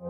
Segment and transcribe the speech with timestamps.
[0.00, 0.06] こ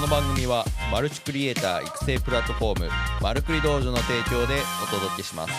[0.00, 2.90] の番組はマルチクリエイター育成プラットフォーム
[3.22, 5.52] マルクリ道場の提供でお届けします。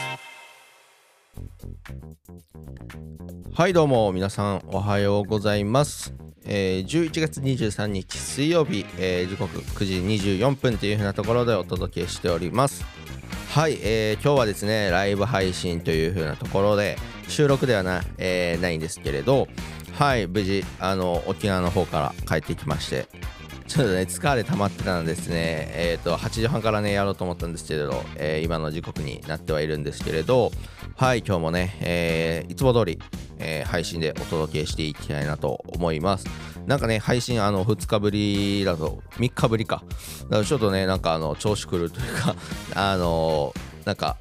[3.54, 6.14] はいどうも皆さんおはようございます、
[6.44, 9.94] えー11月23日水曜日、えー時刻9時
[10.36, 12.84] 24分というふうなところでお届けしております。
[13.54, 16.98] はい、えー今日はですねライブ配信というふうなところで
[17.30, 19.48] 収録ではな,、えーないんですけれど
[19.98, 23.08] はい無事あの沖縄の方から帰ってきまして。
[23.68, 25.68] ちょっとね疲れ溜まってたんですね。
[25.74, 30.52] えっ、と8時半からねやろうと思ったんですけれど、えー今の時刻になってはいるんですけれど。
[30.96, 33.00] はい今日もね、えーいつも通り、
[33.40, 36.28] えー配信でお届けしていきたいなと思います。
[36.66, 39.84] なんかね配信あの2日ぶりだと3日ぶりか。
[40.24, 42.36] だからちょっとねなんかあの調子くるというか
[42.74, 43.54] あの
[43.84, 44.18] なんか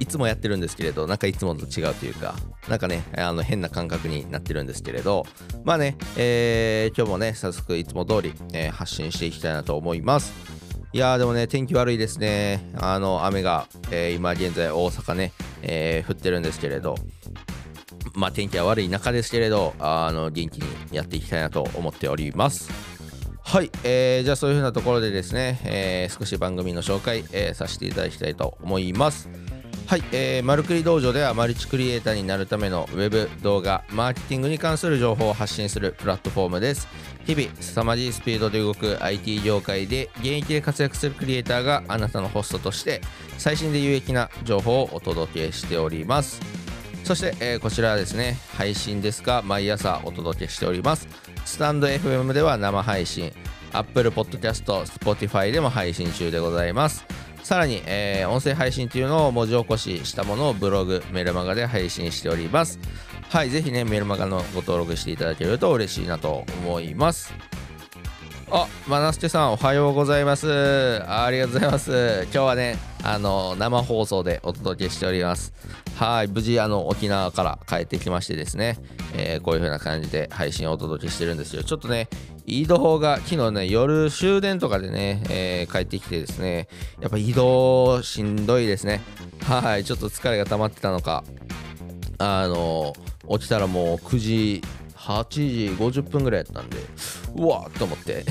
[0.00, 2.34] いつもやってるんですけれどなんかいつもと違うというか
[2.68, 5.24] なんかねあの変な感覚になってるんですけれど
[5.64, 10.32] まあね、えー今日もね早速いつも通り、えー発信していきたいなと思います。
[10.92, 12.70] いやーでもね天気悪いですね。
[12.76, 16.94] あの雨が、えー今現在大阪ね、え降ってるんですけれど
[18.14, 22.70] まあ天気は悪い中ですけれどあの元気にやっていきたいなと思っております。
[23.42, 29.28] はい、えーじゃあそういうふうなところでですね、えー少し番組の紹介、えーさせていただきたいと思います。
[29.86, 36.88] はい、えー、マルクリ道場ではマルチクリエイターになるためのウェブ動画マーケティングに関する情報を発信するプラットフォームです。
[37.26, 43.02] 日々凄まじいスピードで動く IT 業界で現役で活躍するクリエイターがあなたのホストとして
[43.36, 46.40] 最新で有益な情報をお届けしております。
[47.04, 51.06] そして、えーこちらはですね配信ですが毎朝お届けしております。
[51.44, 53.32] スタンド FM では生配信
[53.72, 57.04] Apple Podcast、Spotify でも配信中でございます。
[57.44, 62.78] さらに、えー音声配信というのを文字起こししたものをブログ、メルマガで配信しております。
[63.28, 67.34] はい、ぜひね、メルマガのご登録していただけると嬉しいなと思います。
[68.50, 71.02] あ、まなすけさんおはようございます。
[71.06, 72.22] ありがとうございます。
[72.24, 75.52] 今日はねあの生放送でお届けしております。
[75.96, 78.78] はい無事あの沖縄から帰ってきましてですね、
[79.14, 81.62] えーこういう風な感じで配信をお届けしてるんですよ。
[81.62, 82.08] ちょっとね
[82.46, 86.68] 移動が昨日ね夜終電とかでね、えー帰ってきてですね
[87.00, 89.00] やっぱ移動しんどいですね。
[89.42, 91.24] はいちょっと疲れが溜まってたのか。
[92.18, 92.92] あの
[93.38, 94.62] 起きたらもう9時
[94.94, 96.78] 8時50分ぐらいやったんで
[97.36, 98.24] うわーと思って。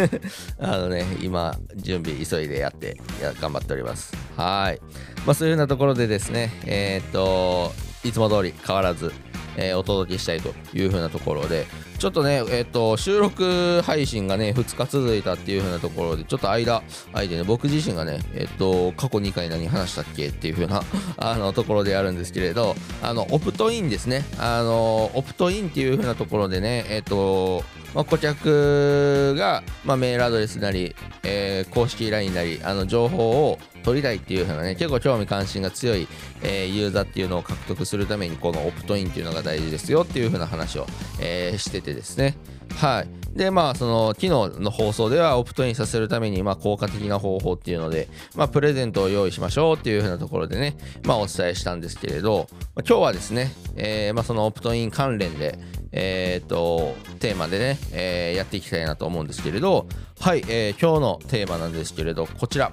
[0.58, 3.00] あのね今準備急いでやって
[3.40, 4.12] 頑張っております。
[4.36, 4.80] はい。
[5.26, 7.72] まあそういうようなところでですねえーっと
[8.06, 9.12] いつも通り変わらず、
[9.56, 11.66] えーお届けしたいというふうなところで
[11.98, 16.82] ちょっとね、えーっと収録配信がね2日続いたっていうふうなところでちょっと間
[17.12, 20.82] 空いてね僕自身がねえーっと過去2回何話したっけっていうふうな
[21.18, 24.24] あのところであるんですけれどあのオプトインですね。
[24.38, 27.62] あのオプトインっていうふうなところでねえーっと
[27.94, 36.08] まあ、顧客が、まあ、メールアドレスなり、えー公式 LINE なりあの情報を取りたいっていう風なね結構興味関心が強い、
[36.42, 40.86] えーユーザーっていうのを獲得するためにこのオプトインっていうのが大事ですよっていうふうな話を、
[41.20, 42.36] えーしててですね。
[42.76, 43.20] はい。
[43.36, 44.28] でまあその昨日
[44.60, 55.58] の放送ではオプトインさせるためにまあ効果的な方法っていうのでまあプレゼントを用意しましょうっていう風なところでねまあお伝えしたんですけれど、まあ今日はですね、えーまあそのオプトイン関連で
[55.92, 59.86] えー、とテーマでね、えーやっていきたいなと思うんですけれど
[60.20, 62.72] はい、えー今日のテーマなんですけれどこちら。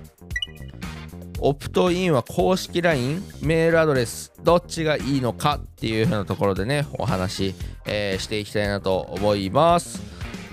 [1.40, 7.54] オプトインは公式 LINE メールアドレスどっちがいいのかっていう風なところでねお話、
[7.86, 10.02] えーしていきたいなと思います。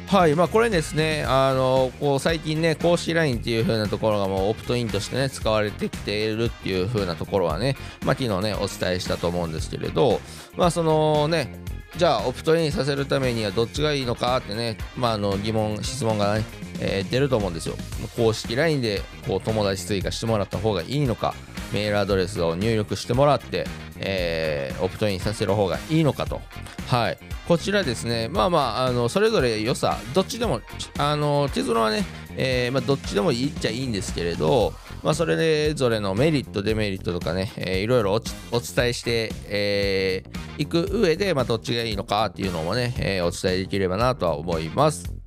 [0.06, 10.20] はいまあこれですねあのこう最近ね公式 LINE っていう風なところがもうオプトインとしてね使われてきているっていう風なところはねまあ昨日ねお伝えしたと思うんですけれど
[10.56, 11.58] まあそのね
[11.96, 16.44] じゃあオプトインさせるためにはどっちがいいのかってね、まあ、あの疑問質問がね、
[16.80, 17.76] えー出ると思うんですよ。
[18.16, 21.34] 公式 LINE でこう友達追加してもらった方がいいのか
[21.72, 23.66] メールアドレスを入力してもらって、
[23.98, 26.40] えーオプトインさせる方がいいのかと。
[26.88, 27.18] はい。
[27.48, 30.62] こちらですねまあまああのそれぞれ良さどっちでも
[30.98, 32.04] あの結論はね、
[32.36, 34.72] えーまあ、どっちでもいいっちゃいいんですけれど
[35.04, 45.23] まあ、それぞれのメリット、デメリットとかね、えーいろいろお伝えしてい、えーく上で、まあ、どっちがいいのかっていうのもね、えーお伝えできればなとは思います。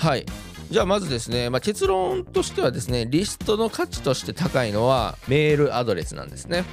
[0.00, 0.24] はい。
[0.70, 6.64] じゃあまずですね、まあ、結論としてはですね、リストの価値として高いのはメールアドレスなんですね。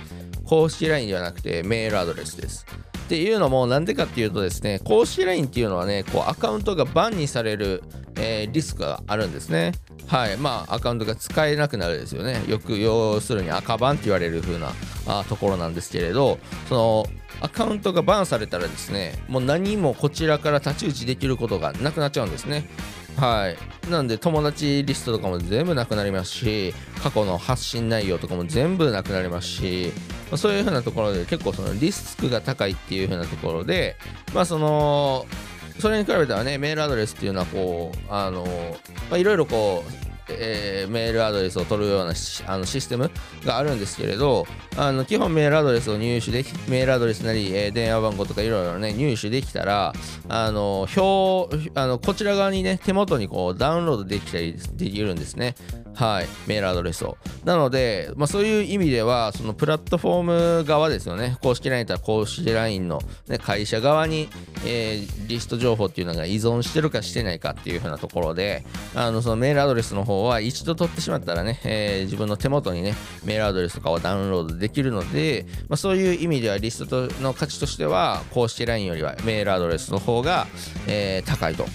[0.45, 2.65] 公式 LINE ではなくてメールアドレスです。
[2.99, 7.83] っていうのもなんでかっていうとですね、公式 LINE っていうのはね、こうアカウントがバンにされる、
[8.15, 9.73] えーリスクがあるんですね。
[10.07, 14.71] はいまあ、アカウントが使えなくなるですよねよく要するに赤バンって言われる風な
[15.05, 16.39] あところなんですけれど
[16.69, 17.05] その
[17.41, 22.69] アカウントがバンされたらですねもう何もこちらから太刀打ちできることがなくなっちゃうんですね
[23.17, 23.89] はい。
[23.89, 29.91] なんで友達リストとかも全部なくなりますし過去の発信内容とかも全部なくなりますし
[30.35, 33.95] そういうふうなところで結構そのリスクが高いっていうふうなところで
[34.33, 35.25] まあその
[35.79, 38.45] それに比べたらねメールアドレスっていうのはこうあの
[39.15, 42.13] いろいろこうえー、メールアドレスを取るような
[42.47, 43.11] あのシステム
[43.45, 44.45] があるんですけれど
[44.75, 49.93] あの基本メールアドレスを入手できメールアドレスなり、えー、電話番号とかいろいろね入手できたら
[50.29, 55.55] あの表あのこちら側にね手元にこうダウンロードできたりできるんですね。
[55.97, 57.17] はい、メールアドレスを。
[57.43, 64.29] なので、まあ、そういう意味では、そのプラットフォーム側ですよね、公式 LINE と公式 LINE の、ね、会社側に、
[64.63, 68.63] えー、リスト情報っていうのが依存してるかしてないかっていう風なところで、
[68.93, 72.93] あのそのメールアドレスの方は一度取ってしまったらね、えー、自分の手元にね、
[73.23, 80.45] メールアドレスとかをダウンロードできるので、まあ、そういう意味ではリストの価値としては、公式 LINE よりはメールアドレスの方が、
[80.85, 81.65] えー、高いと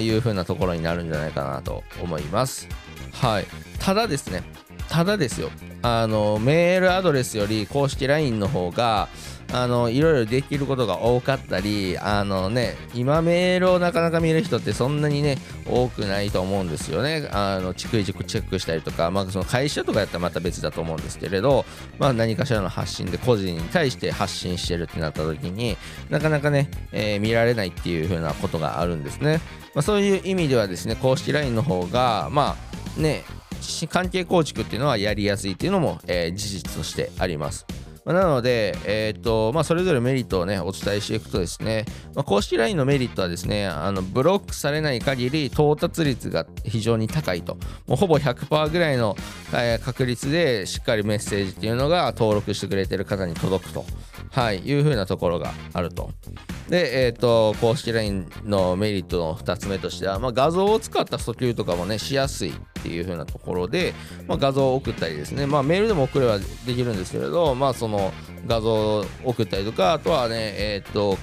[0.00, 2.68] いう風なところになるんじゃないかなと思います。
[3.14, 3.63] はい。
[3.84, 4.42] ただですね、
[4.88, 5.50] ただですよ、
[5.82, 9.10] あの、メールアドレスより公式 LINE の方が、
[9.52, 15.36] あの、いろいろできることが多かったり、あのね、今メールをなかなか見る人ってそんなにね、
[15.66, 17.28] 多くないと思うんですよね。
[17.30, 21.66] あの、逐一チェックしたりとか、まあその会社とかやったらまた別だと思うんですけれど、
[21.98, 25.76] まあ何かしらの発信で個人に対して発信してるってなった時に、
[26.08, 29.42] なかなかね、えー、見られないっていう風なことがあるんですね。
[29.74, 32.56] まあそういう意味ではですね、公式 LINE の方が、ま
[32.96, 33.24] あ、ね、
[33.88, 37.66] 関係構築っていうのはやりやすいっていうのも、えー、事実としてあります。
[38.04, 47.56] ま、なので、えーとまあ、それぞれメリットを、ね、お伝えしていくとですね、まあ、公式 LINE のメリットはですねあのブロックされない限り到達率が非常に高いと
[47.86, 49.16] もうほぼ100%ぐらいの、
[49.52, 53.86] えー、確率でしっかりメッセージっていうのが登録してくれてる方に届くと、
[54.30, 56.10] はい、いうふうなところがあると。
[56.68, 63.94] で、え、ー、と、公式 LINE のメリットの2つ目としては、まあ、画像を使った訴求とかもね、しやすいっていう風なところで、
[64.26, 66.44] まあ、画像を送ったりですね、まあ、メールでも送ればで
[66.74, 68.12] きるんですけれど、まあ、その
[68.46, 71.18] 画像を送ったりとか、あとはね、えっ、ー、と、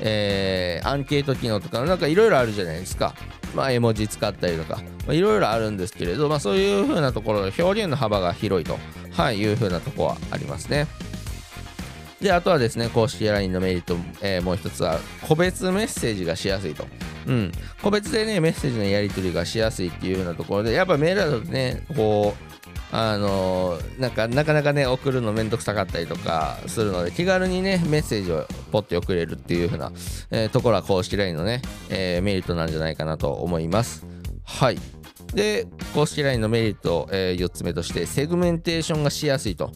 [0.00, 3.14] えー、アンケート機能とか、なんかいろいろあるじゃないですか。
[3.54, 4.80] まあ、絵文字使ったりとか、
[5.12, 8.78] いろいろあるんですけれど、まあ、そういう風なところ、表現の幅が広いと、
[9.10, 10.86] はい、いう風なところはありますね。
[12.20, 16.84] で、あとはですね、公式 LINE のメリット、えー、もう一つは、個別メッセージがしやすいと。
[17.26, 17.52] うん。
[17.82, 22.48] 個別でね、メッセージのやり取りがしやすいっていうようなところで、やっぱメールだとね、こう、
[22.90, 29.92] あのー、なんか、なかなかね、送るのめんどくさかったりとかするので、気軽にね、メッセージをポッて送れるっていう風な、
[30.30, 34.06] えー、ところは公式 LINE のね、えー、メリットなんじゃないかなと思います。
[34.44, 34.78] はい。
[35.34, 39.70] で、公式 LINE のメリット、えー、4つ目として、セグメンテーションがしやすいと。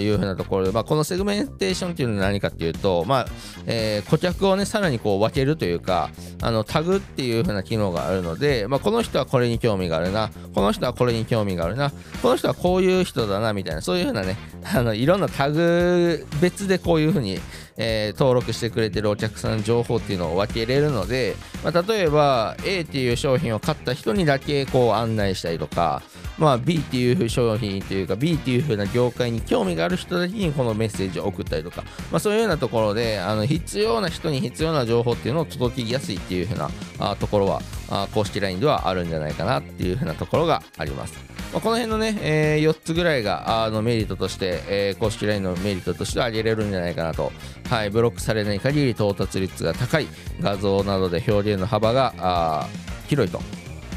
[0.00, 3.26] いうふうなところで、まあ、このセグメンテーションっていうのは何かっていうと、まあ
[3.66, 6.10] えー、顧客をね、さらにこう分けるというか、
[6.42, 11.90] あのタグっていうふうな機能があるので、まあ、この人はこれに興味があるな、この人はこれに興味があるな、
[12.22, 14.36] この人はこういう人だな、みたいな、そういうふうなね、
[14.74, 17.40] あのいろんなタグ別でこういうふうに、
[17.82, 21.34] えー、登録してくれてるお客さんの情報っていうのを分けれるので、
[21.64, 26.02] まあ、例えば A っていう商品を買った人にだけこう案内したりとか、
[26.40, 41.18] まあ、B っていう商品というか B っていう風な業界に興味がある人だけにこのメッセージを送ったりとか、まあ、そういうようなところであの必要な人に必要な情報っていうのを届きやすいっていう風なあところはあ公式 LINE ではあるんじゃないかなっていう風なところがあります。
[41.52, 47.32] まあ、この辺のね、えー、4つぐらいがあのメリットとして、えー、公式 LINE のメリットとして挙げれるんじゃないかなと、
[47.68, 50.06] はい、ブロックされない限り到達率が高い
[50.40, 52.68] 画像などで表現の幅があ
[53.08, 53.42] 広いと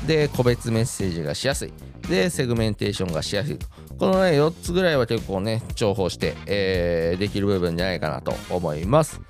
[0.05, 1.73] で個別メッセージがしやすい。
[2.09, 3.57] でセグメンテーションがしやすい
[3.97, 9.21] このね4つぐらいは結構ね重宝して、えー、できる部分じゃないかなと思います。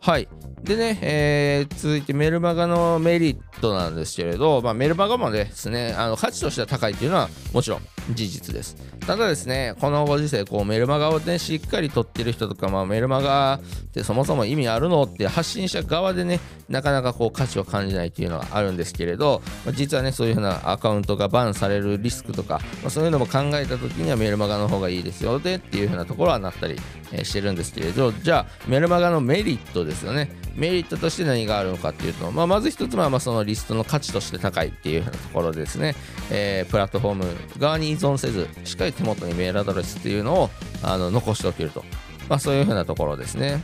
[0.00, 0.28] はい。
[0.62, 7.80] でね、えー、続いてメルマガのメリットなんですけれど、まあ、メルマガもですね、あの価値としては高いっていうのはもちろん
[8.12, 8.76] 事実です。
[9.10, 13.60] ただですね、このご時世、こうメルマガをね、しっかり取ってる人とか、まあ、メルマガっ
[13.92, 16.38] てそもそも意味あるのって発信者側でね、
[16.68, 26.76] なかなかこう価値を感じないっていうのがあるんですけれど、まあ、実はね、そういうふうなアカウントがバンされるリスクとか、まあ、そういうのも考えた時にはメルマガの方がいいですよでっていうふうなところはなったり、
[27.10, 30.30] え、してるんですけれど、じゃあメルマガのメリットですよね。
[30.56, 35.94] メリットとして何があるのかっていうと、まあ、まず一つはまあそのリストの価値として高いっていうところですね、
[36.30, 37.24] えー、プラットフォーム
[37.58, 40.50] 側に依存せず、しっかり手元にメールアドレスっていうのを
[40.82, 41.84] あの残しておけると、
[42.28, 43.62] まあ、そういうふうなところですね。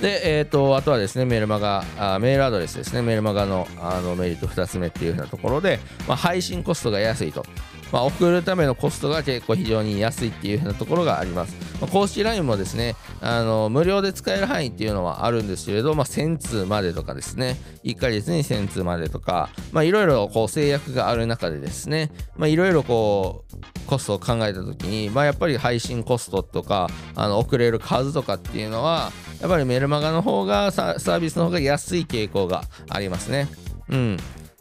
[0.00, 7.44] で、えーと、あとはですねメールマガあメールアドレスですねメールマガのあのメリット2つ目っていう風なところで、まあ、配信コストが安いと。
[7.92, 11.56] まあ、送るためのコストが結構非常に安いっていう風なところがあります。
[11.80, 23.49] まあ、公式 LINE もですねあの無料で使える範囲っていうのはあるんですけれど、まあ、1000通までとかですね1ヶ月に1000通までとかいろいろ制約がある中でですねいろいろこう
[23.90, 33.48] コストを考えた時に、まあ、やっぱり配信コストとかあの送れる数とかっていうのはやっぱりメルマガの方がサービスの方が安い傾向がありますね。
[33.88, 34.16] うん。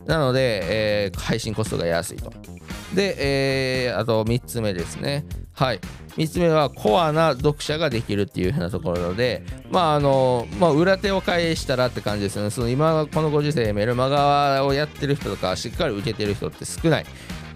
[0.07, 2.33] なので、えー、配信コストが安いと。
[2.95, 5.25] で、えー、あと3つ目ですね。
[5.53, 5.79] はい。
[6.17, 12.50] 3つ目はコアな読者ができるっていう風なところで、まああの、まあ、裏手を返したらって感じですよね。
[12.50, 17.05] その今、このご時世、メルマガをやってる人とか、しっかり受けてる人って少ない。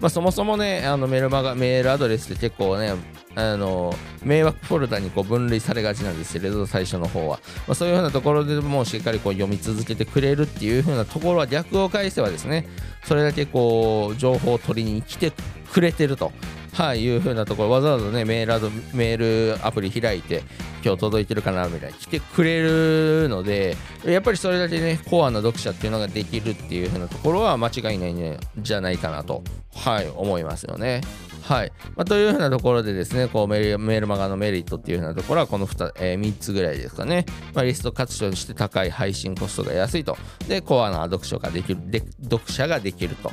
[0.00, 2.94] まあ、そもそもね、あのメルマガ、メールアドレスって結構ね、
[3.36, 7.40] あの迷惑フォルダにこう分類されがちなんですけれど、最初の方は。
[7.66, 12.68] まあ、そういうふうなところでもしっかりこう読み続けてくれるっていうふうなところは逆を返せばですね、
[13.04, 15.32] それだけこう情報を取りに来て
[15.72, 16.32] くれてると。
[16.74, 20.42] はい、いうふうなところ、わざわざね、メールアド、メールアプリ開いて、
[20.84, 29.44] 今日届いてるかなみたいに来てくれるので、やっぱりそれだけね、コアな読者っていうのができるっていうふうなところは間違いないんじゃないかなと、
[29.76, 31.02] はい、思いますよね。
[31.42, 31.72] はい。
[31.94, 37.24] まあ、というふうなところでですね、こうメールマガのメリットっていうふうなところはこの 2,、えー、3つぐらいですかね。
[37.54, 40.16] まあ、リスト活用して高い配信コストが安いと。
[40.48, 43.30] で、コアな読書ができる、で読者ができると。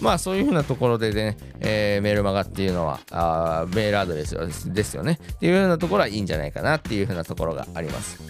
[0.00, 4.36] まあそういうふうなところでね、えー、メールマガっていうのはあメールアドレス
[4.72, 5.18] ですよね。
[5.34, 8.20] っていうふうなところはいいんじゃないかなっていうふうなところがあります。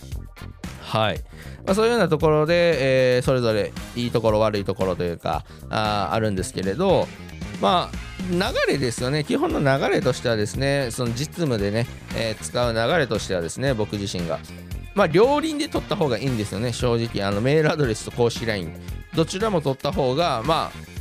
[0.80, 1.20] はい。
[1.64, 7.08] まあ、そういうようなところで、えー、それぞれいいところ悪いところというかああるんですけれど、
[7.60, 9.24] まあ流れですよね。
[9.24, 14.38] 基本の流れとしてはですねその実務でね、えー、使う流れとしてはですね僕自身が。
[14.94, 16.72] まあ両輪で取った方がいいんですよね。
[16.72, 18.72] 正直あのメールアドレスと公式 LINE
[19.14, 20.95] どちらも取った方がまあ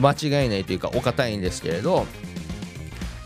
[0.00, 2.06] 間違いないというかお堅いんですけれど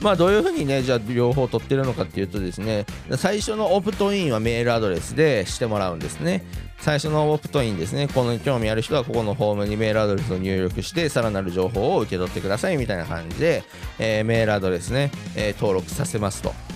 [0.01, 6.45] まあどういうふうにねじゃあ両方取ってるのかっていうとですね最初のオプトインはメールアドレスでしてもらうんですね。
[6.81, 13.65] 最初のオプトインですねこの興味ある人はここのホームにメールアドレスを入力してさらなる情報を受け取ってくださいみたいな感じで、
[13.99, 16.70] えー、メールアドレスね、えー、登録させますと。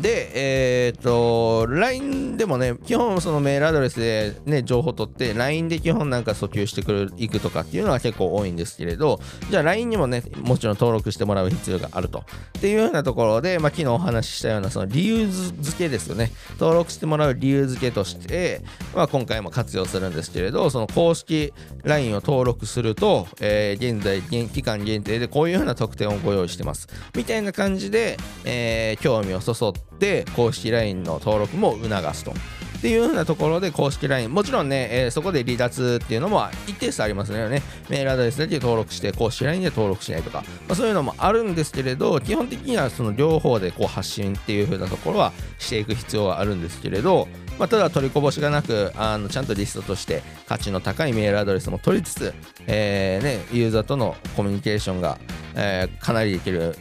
[0.00, 12.24] で、えっ、と、LINE でもね、基本そのメールアドレスでね、情報取って、LINE で基本なんか訴求してくる、いくとかっていうのは結構多いんですけれど、じゃあ LINE にもね、もちろん登録してもらう必要があると。
[12.58, 16.30] っていうようなところで、まあ、昨日お話ししたようなその理由付けですよね。
[16.58, 18.62] 登録してもらう理由付けとして、
[18.94, 26.86] まあ、今回も活用するんですけれど、その公式 LINE を登録すると、えー、現在、期間限定でこういうような特典をご用意してます。
[27.14, 32.32] みたいな感じで、えー、興味をそそって、って公式 LINE の登録も促すと。
[32.76, 37.62] っていう風なところで公式 LINE、もちろんね、えー、そこで離脱っていうのも一定数ありますよね。
[37.88, 52.34] メールアドレスだけ登録して、公式 LINE で登録しないとか、まあ、そういうのもあるんですけれど、基本的にはその両方でこう発信っていう風なところはしていく必要はあるんですけれど、まあ、ただ取りこぼしがなくあのちゃんとリストとして価値の高いメールアドレスも取りつつ、
[52.66, 55.18] えーね、ユーザーとのコミュニケーションが、
[55.56, 56.76] えー、かなりできる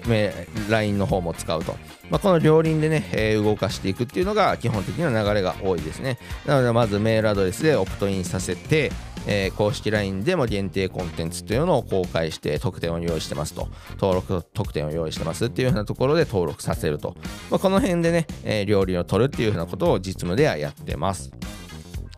[0.70, 1.76] LINE の方も使うと。
[2.10, 6.20] まあ、この両輪でね、えー、動かしていくっていうのが基本的な流れが多いですね。
[6.46, 8.92] なので、まずメールアドレスでオプトインさせて、
[9.28, 17.16] えー、公式 LINE でも限定コンテンツというのを公開して特典を用意してますと、登録特典を用意してますっていうようなところで登録させると、
[17.50, 21.32] まあ、この辺でね、えー、料理を取るっていうようなことを実務ではやってます。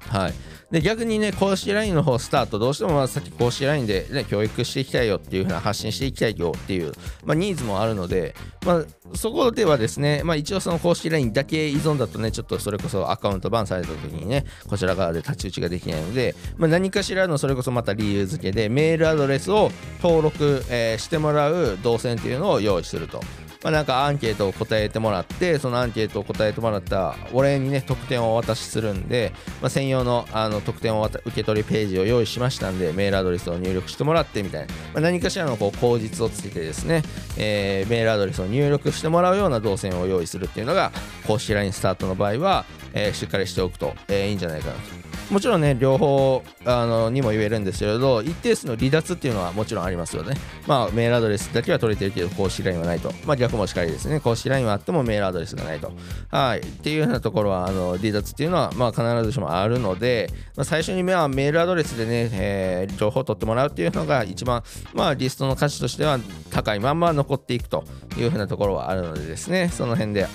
[0.10, 0.34] はい。
[0.72, 6.92] で逆にね公式 LINE の方スタートどうしてもまあさっき公式 LINE で、ね、教育していきたいよっていうふうな発信していきたいよっていう、
[7.24, 19.72] まあ、ニーズもあるので、まあ、そこではですね、まあ、一応その公式 LINE だけ依存だとねちょっとそれこそアカウントバンされた時にねこちら側で太刀打ちができないので、まあ、何かしらのそれこそまた理由付けでメールアドレスを
[20.04, 23.22] 登録、えー、してもらう動線っていうのを用意すると。
[23.64, 37.02] まあ、なんかアンケートを答えてもらってそのアンケートを答えてもらったお礼にね特典をお渡しするんで、まあ、専用のあの特典を受け取りページを用意しましたんでメールアドレスを入力してもらってみたいな、まあ、何かしらのこう口実をつけてですね、
[37.38, 40.92] えー、メールアドレスを入力してもらうような動線を用意するっていうのが
[41.26, 45.07] 公式 LINE スタートの場合は、えー、しっかりしておくと、えー、いいんじゃないかなと。
[45.30, 50.36] もちろんね、両方あのにも言えるんですけれど、一定数の離脱っていうのはもちろんありますよね。
[50.68, 53.12] まあ、メールアドレスだけは取れてるけど、公式 LINE はないと。
[53.26, 54.20] まあ、逆もしかりですね。
[54.20, 55.92] 公式 LINE はあってもメールアドレスがないと。
[56.30, 56.60] はい。
[56.60, 66.20] っていうようなところは、あの離脱っていうのは、まあ、必ずしもあるので、まあ、最初にメールアドレスでね、えー、情報を取ってもらうっていうのが一番、まあ、リストの価値としては
[66.52, 67.84] 高いまんま残っていくと
[68.18, 70.28] いうふうなところはあるのでですね、その辺で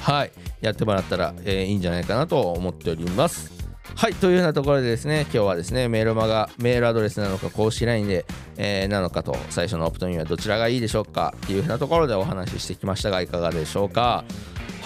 [0.00, 3.55] はいやってもらったら、えーいいんじゃないかなと思っております
[3.94, 8.26] はいというようなところでですね今日はですねメールマガメールアドレスなのか公式 LINE で、
[8.58, 14.24] えーなのかと最初のオプトインはどちらがいいでしょうかっていうふうなところでお話ししてきましたがいかがでしょうか？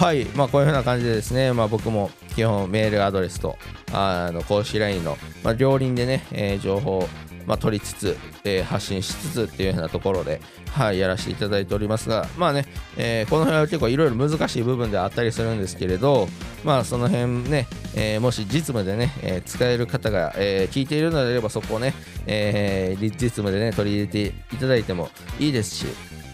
[0.01, 3.59] はいまあこういうふうな感じでですねまあ僕も基本メールアドレスと
[3.93, 7.09] あの公式 LINE の、まあ、両輪でね、えー情報を
[7.47, 10.41] まあ、取りつつ、えー発信しつつっていう風なところで、
[10.71, 12.67] はい、やらせていただいておりますが、まあね、
[12.97, 16.29] えーこの辺は結構いろいろ難しい部分ではあったりするんですけれど、
[16.65, 17.67] まあその辺ね、
[17.97, 21.93] えーもし実務でね、え使える方が、え聞いているのであればそこをね、
[22.27, 25.87] え実務でね、取り入れていただいてもいいですし、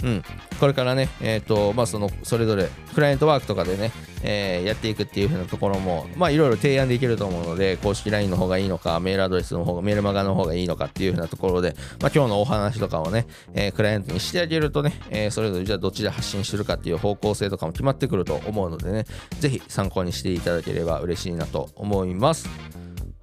[0.04, 0.22] うん、
[0.60, 19.04] これからね、えーとまあ、そのそれぞれクライアントワークとかでね、えーやっていくっていう風なところも、まあ、いろいろ提案できると思うので、公式 LINE の方がいいのか、メールアドレスの方が、メールマガの方がいいのかっていう風なところで、まあ、今日のお話とかをね、えークライアントにしてあげるとね、えーそれぞれじゃあどっちで発信するかっていう方向性とかも決まってくると思うのでね、
[19.40, 22.48] ぜひ参考にしていただければ嬉しいなと思います。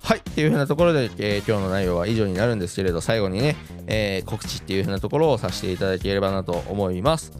[0.03, 0.19] はい。
[0.19, 3.55] っていう風なところで、えー今日の内容は以上になるんですけれど、最後にね、
[3.87, 7.31] えー告知っていう風なところをさせていただければなと思います。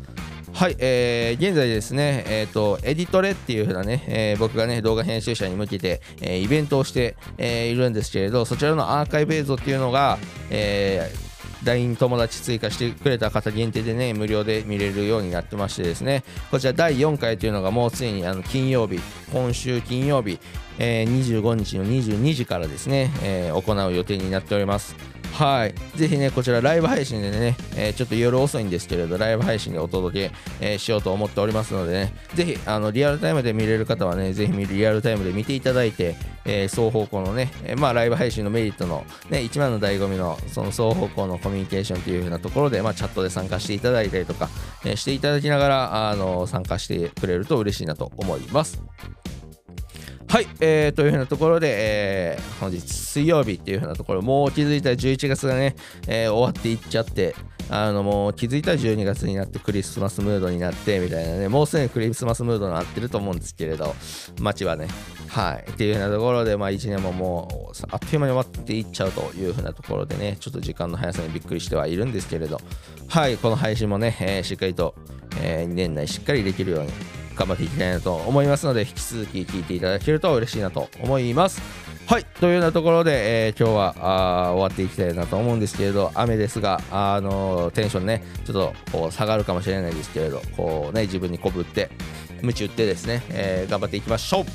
[0.53, 10.17] はい、えー現在ですね、えっ、と、エディトレっていう風なね、えー僕がね、動画編集者に向けて、えーイベントをして、えーいるんですけれど、そちらのアーカイブ映像っていうのが、
[10.49, 11.32] えー
[11.65, 18.99] LINE 友達追加してくれた方限定でね、無料で見れるようになってましてですね、こちら第4回というのがもうついにあの金曜日、
[19.31, 20.39] 今週金曜日、
[20.79, 24.95] えー25日の22時からですね、えー行う予定になっております。
[25.33, 25.73] はい。
[25.97, 44.49] ぜひね、こちらライブ配信でね、えーちょっと夜遅いんですけれど、ライブ配信でお届け、えーしようと思っておりますのでね、ぜひ、あの、リアルタイムで見れる方はね、ぜひリアルタイムで見ていただいて、えー双方向のね、えまあ、ライブ配信のメリットの、ね、一番の醍醐味の、その双方向のコミュニケーションという風なところで、まあ、チャットで参加していただいたりとか、
[44.85, 48.81] えしていただきながら、あの、参加してくれると嬉しいなと思います。
[50.33, 55.75] はい、えー、というふうなところで、えー本日水曜日っていうふうなところ、もう気づいたら11月がね、
[56.07, 57.35] えー終わっていっちゃって、
[57.69, 63.93] あのもう気づいたら12月になってクリスマスムードになってみたいなね、もうすでにクリスマスムードになってると思うんですけれど、
[64.39, 64.87] 街はね、
[65.27, 72.59] はい、っていうふうなところで、まあ1年ももうあっという間に終わっていっちゃうというふうなところでね、ちょっと時間の速さにびっくりしてはいるんですけれど、
[73.07, 74.95] はい、この配信もね、えーしっかりと、
[75.43, 81.61] えー年内しっかりできるように頑張っていきたいなと思いますので、引き続き聞いていただけると嬉しいなと思います。
[82.05, 83.95] はい、というようなところで、えー今日は
[84.47, 91.89] あ終わっていきたいなと思うんですけれど、雨ですが、あのテンションね、ちょっとこう下がるかもしれないですけれど、こうね、自分に鼓舞って、
[92.41, 94.45] 鞭打ってですね、えー頑張っていきましょう。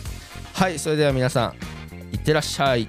[0.53, 2.88] はい、それでは皆さん、いってらっしゃい。